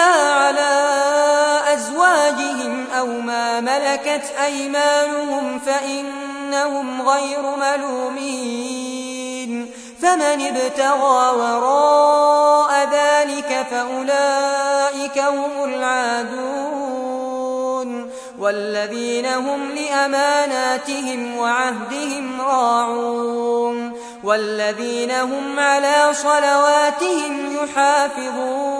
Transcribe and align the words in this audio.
إلا 0.00 0.32
على 0.34 0.70
أزواجهم 1.74 2.86
أو 2.98 3.06
ما 3.06 3.60
ملكت 3.60 4.32
أيمانهم 4.44 5.58
فإنهم 5.58 7.08
غير 7.08 7.42
ملومين 7.56 8.90
فمن 10.02 10.46
ابتغى 10.46 11.36
وراء 11.36 12.88
ذلك 12.92 13.66
فأولئك 13.70 15.18
هم 15.18 15.64
العادون 15.64 16.50
والذين 18.38 19.26
هم 19.26 19.70
لأماناتهم 19.70 21.36
وعهدهم 21.36 22.40
راعون 22.40 23.92
والذين 24.24 25.10
هم 25.10 25.60
على 25.60 26.08
صلواتهم 26.12 27.56
يحافظون 27.56 28.79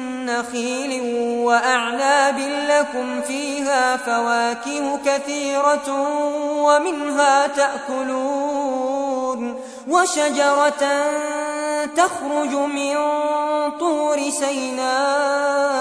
نخيل 0.31 1.01
وأعناب 1.45 2.39
لكم 2.69 3.21
فيها 3.21 3.97
فواكه 3.97 4.99
كثيرة 5.05 5.89
ومنها 6.63 7.47
تأكلون 7.47 8.91
وشجرة 9.87 10.83
تخرج 11.95 12.53
من 12.53 12.97
طور 13.79 14.29
سيناء 14.29 15.71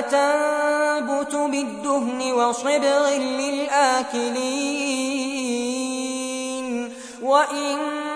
تنبت 0.00 1.34
بالدهن 1.34 2.32
وصبغ 2.32 3.08
للآكلين 3.16 4.46
وإن 7.22 8.15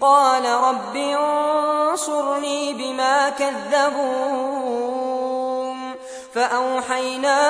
قال 0.00 0.44
رب 0.44 0.96
انصرني 0.96 2.72
بما 2.72 3.28
كذبون. 3.28 4.76
فأوحينا 6.34 7.40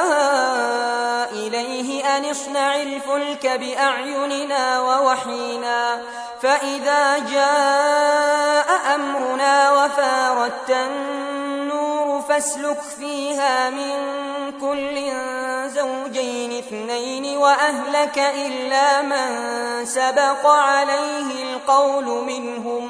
إليه 1.30 2.16
أن 2.16 2.24
اصنع 2.24 2.76
الفلك 2.76 3.46
بأعيننا 3.46 4.80
ووحينا. 4.80 6.02
فإذا 6.42 7.18
جاء 7.18 8.94
أمرنا 8.94 9.72
وفاردت 9.72 10.70
النور 10.70 12.22
فاسلك 12.28 12.80
فيها 12.98 13.70
من 13.70 13.96
كل 14.60 15.12
زوجين 15.70 16.58
اثنين 16.58 17.36
وأهلك 17.36 18.18
إلا 18.18 19.02
من 19.02 19.28
سبق 19.84 20.46
عليه 20.46 21.55
القول 21.66 22.24
منهم 22.24 22.88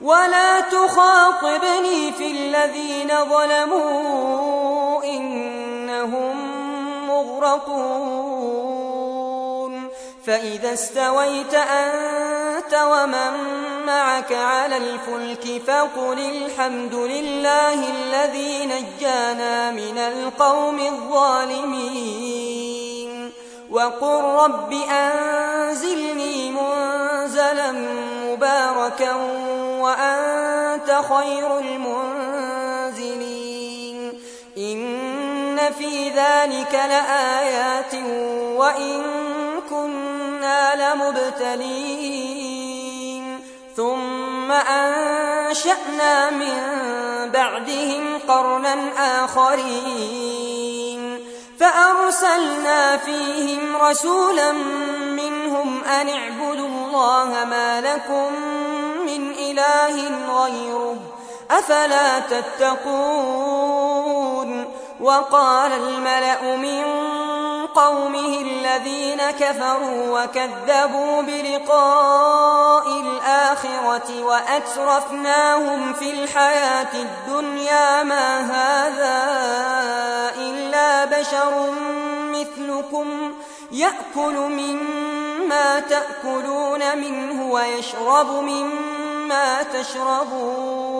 ولا 0.00 0.60
تخاطبني 0.60 2.12
في 2.12 2.30
الذين 2.30 3.08
ظلموا 3.24 5.04
إنهم 5.04 6.36
مغرقون 7.08 8.10
فإذا 10.26 10.72
استويت 10.72 11.54
أنت 11.54 12.74
ومن 12.74 13.32
معك 13.86 14.32
على 14.32 14.76
الفلك 14.76 15.62
فقل 15.66 16.18
الحمد 16.18 16.94
لله 16.94 17.74
الذي 17.74 18.66
نجانا 18.66 19.70
من 19.70 19.98
القوم 19.98 20.80
الظالمين 20.80 22.30
وقل 23.70 24.22
رب 24.22 24.72
أنزلني 24.72 26.50
منزلا 26.50 28.09
مباركا 28.40 29.14
وأنت 29.80 31.00
خير 31.08 31.58
المنزلين. 31.58 32.60
إن 34.58 35.58
في 35.78 36.08
ذلك 36.08 36.74
لآيات 36.74 37.94
وإن 38.56 39.02
كنا 39.70 40.94
لمبتلين. 40.94 41.80
ثم 43.76 44.52
أنشأنا 44.52 46.30
من 46.30 46.56
بعدهم 47.32 48.18
قرنا 48.28 48.74
آخرين. 49.24 50.89
فأرسلنا 51.60 52.96
فيهم 52.96 53.76
رسولا 53.76 54.52
منهم 55.12 55.84
أن 55.84 56.08
اعبدوا 56.08 56.68
الله 56.68 57.44
ما 57.50 57.80
لكم 57.80 58.32
من 59.06 59.32
إله 59.32 59.94
غيره 60.42 60.96
أفلا 61.50 62.18
تتقون 62.18 63.70
وقال 65.00 65.72
الملأ 65.72 66.56
من 66.56 66.84
قومه 67.74 68.40
الذين 68.40 69.30
كفروا 69.30 70.22
وكذبوا 70.22 71.22
بلقاء 71.22 73.00
الآخرة 73.00 74.22
وأترفناهم 74.22 75.92
في 75.92 76.10
الحياة 76.10 76.92
الدنيا 76.94 78.02
ما 78.02 78.40
هذا 78.40 79.16
إلا 80.38 81.04
بشر 81.04 81.70
مثلكم 82.32 83.34
يأكل 83.72 84.34
مما 84.34 85.80
تأكلون 85.80 86.98
منه 86.98 87.52
ويشرب 87.52 88.30
مما 88.30 89.62
تشربون 89.62 90.99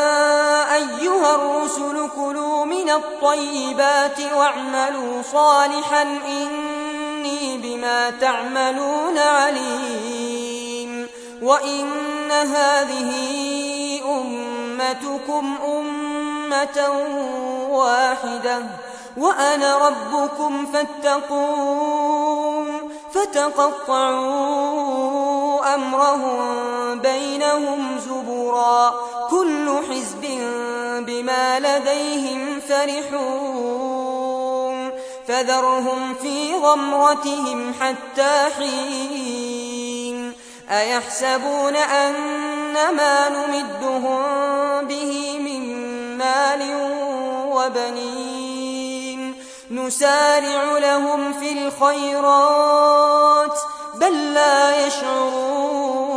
الرسل 1.41 2.09
كلوا 2.15 2.65
من 2.65 2.89
الطيبات 2.89 4.19
واعملوا 4.35 5.21
صالحا 5.31 6.01
إني 6.27 7.57
بما 7.57 8.09
تعملون 8.09 9.17
عليم 9.17 11.07
وإن 11.41 12.31
هذه 12.31 13.11
أمتكم 14.05 15.55
أمة 15.67 16.89
واحدة 17.69 18.63
وأنا 19.17 19.77
ربكم 19.77 20.65
فاتقون 20.65 22.21
فتقطعوا 23.13 24.51
أمرهم 25.75 26.99
بينهم 26.99 27.99
زبرا 27.99 28.93
كل 29.29 29.69
حزب 29.89 30.20
بما 31.05 31.59
لديهم 31.59 32.59
فرحون. 32.59 34.11
فذرهم 35.27 36.13
في 36.13 36.55
غمرتهم 36.55 37.73
حتى 37.81 38.45
حين. 38.57 40.33
أيحسبون 40.71 41.75
أنما 41.75 43.29
نمدهم 43.29 44.21
به 44.87 45.39
من 45.39 45.63
مال 46.17 46.61
وبنين. 47.51 49.35
نسارع 49.71 50.77
لهم 50.77 51.33
في 51.33 51.51
الخيرات 51.67 53.59
بل 53.95 54.33
لا 54.33 54.87
يشعرون. 54.87 56.11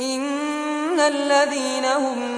إن 0.00 1.00
الذين 1.00 1.84
هم 1.84 2.37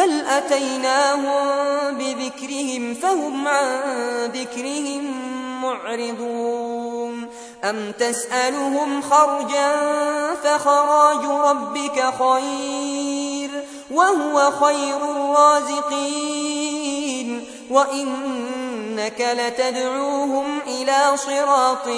بل 0.00 0.26
أتيناهم 0.26 1.98
بذكرهم 1.98 2.94
فهم 2.94 3.48
عن 3.48 3.80
ذكرهم 4.34 5.04
معرضون 5.62 7.28
أم 7.64 7.92
تسألهم 7.98 9.02
خرجا 9.02 9.72
فخراج 10.44 11.24
ربك 11.24 12.04
خير 12.18 13.50
وهو 13.90 14.50
خير 14.50 14.96
الرازقين 15.10 16.50
وإنك 17.70 19.20
لتدعوهم 19.20 20.58
إلى 20.66 21.16
صراط 21.16 21.88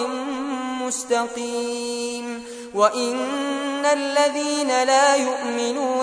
مستقيم 0.87 2.45
وإن 2.75 3.87
الذين 3.93 4.69
لا 4.69 5.17
يؤمنون 5.17 5.92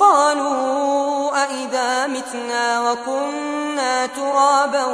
قالوا 0.00 1.44
أئذا 1.44 2.06
متنا 2.06 2.90
وكنا 2.90 4.06
ترابا 4.06 4.84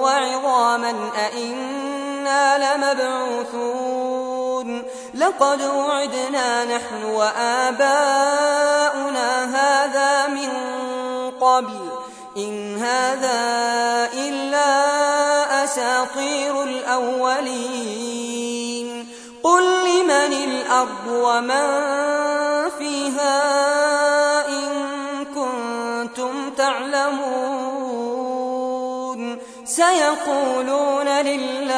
وعظاما 0.00 0.94
أئنا 1.26 2.58
لمبعوثون 2.76 4.16
لقد 5.14 5.62
وعدنا 5.62 6.64
نحن 6.64 7.04
وآباؤنا 7.04 7.96
هذا 9.44 10.26
من 10.26 10.50
قبل 11.40 11.90
إن 12.36 12.76
هذا 12.76 13.40
إلا 14.14 15.64
أساطير 15.64 16.62
الأولين 16.62 18.06
قل 19.42 19.62
لمن 19.62 20.32
الأرض 20.32 21.06
ومن 21.06 21.66
فيها 22.78 24.15
سيقولون 29.96 31.08
لله 31.08 31.76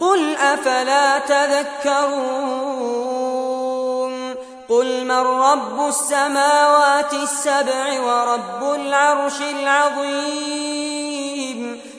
قل 0.00 0.36
أفلا 0.36 1.18
تذكرون 1.18 2.28
قل 4.68 5.04
من 5.04 5.20
رب 5.20 5.88
السماوات 5.88 7.12
السبع 7.12 8.00
ورب 8.00 8.74
العرش 8.74 9.40
العظيم 9.60 11.00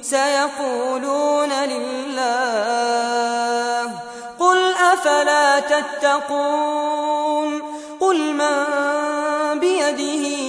سيقولون 0.01 1.50
لله 1.50 2.24
قل 4.39 4.74
أفلا 4.94 5.60
تتقون 5.60 7.62
قل 8.00 8.34
من 8.34 8.66
بيده 9.60 10.49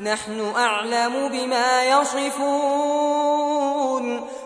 نحن 0.00 0.52
أعلم 0.56 1.28
بما 1.28 1.84
يصفون 1.84 3.20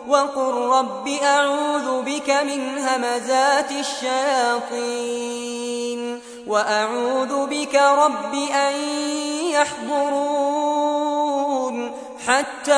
وقل 0.07 0.53
رب 0.53 1.07
أعوذ 1.07 2.01
بك 2.01 2.29
من 2.29 2.77
همزات 2.77 3.71
الشياطين 3.71 5.15
وأعوذ 6.47 7.45
بك 7.45 7.75
رب 7.75 8.33
أن 8.35 8.73
يحضرون 9.51 10.75
حتى 12.27 12.73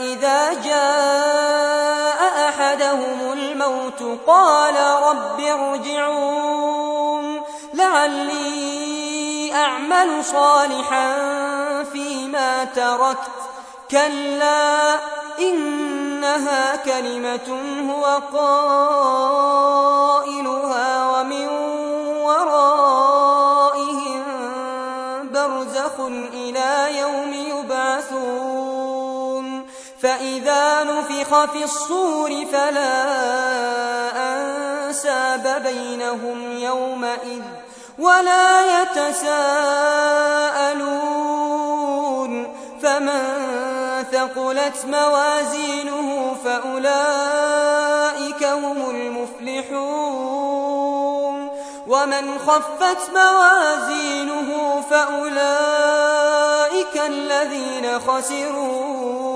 إذا 0.00 0.52
جاء 0.64 2.48
أحدهم 2.48 3.32
الموت 3.32 4.02
قال 4.26 4.74
رب 5.02 5.40
ارجعون 5.40 6.35
أعمل 9.92 10.24
صالحا 10.24 11.14
فيما 11.92 12.64
تركت. 12.64 13.18
كلا 13.90 14.94
إنها 15.38 16.76
كلمة 16.76 17.60
هو 17.90 18.20
قائلها 18.38 19.60
ومن 21.10 21.48
ورائهم 22.18 24.22
برزخ 25.32 26.00
إلى 26.32 26.98
يوم 26.98 27.32
يبعثون. 27.32 28.86
فإذا 30.02 30.84
نفخ 30.84 31.44
في 31.44 31.64
الصور 31.64 32.46
فلا 32.52 33.04
أنساب 34.16 35.62
بينهم 35.62 36.58
يومئذ. 36.58 37.42
ولا 37.98 38.82
يتساءلون 38.82 39.36
فمن 42.82 43.46
ثقلت 44.12 44.86
موازينه 44.86 46.36
فأولئك 46.44 47.64
هم 48.44 48.90
المفلحون 48.90 50.36
ومن 51.86 52.38
خفت 52.38 53.10
موازينه 53.14 54.80
فأولئك 54.90 56.16
الذين 57.06 58.00
خسروا 58.00 59.26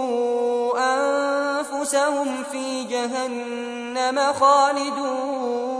أنفسهم 0.79 2.45
في 2.53 2.85
جهنم 2.85 4.33
خالدون 4.41 5.80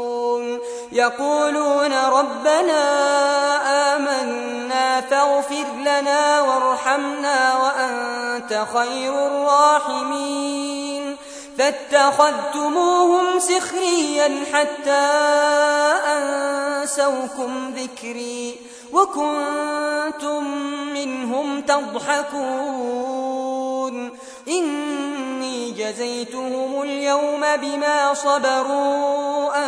يقولون 0.91 1.93
ربنا 1.93 2.83
آمنا 3.95 5.01
فاغفر 5.01 5.65
لنا 5.79 6.41
وارحمنا 6.41 7.57
وأنت 7.57 8.65
خير 8.73 9.27
الراحمين. 9.27 11.17
فاتخذتموهم 11.57 13.39
سخريا 13.39 14.43
حتى 14.53 15.07
أنسوكم 16.17 17.73
ذكري 17.77 18.55
وكنتم 18.93 20.43
منهم 20.93 21.61
تضحكون. 21.61 23.31
إني 24.47 25.71
جزيتهم 25.71 26.81
اليوم 26.81 27.41
بما 27.61 28.13
صبروا 28.13 29.67